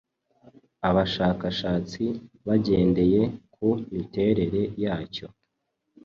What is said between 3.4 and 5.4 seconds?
ku miterere yacyo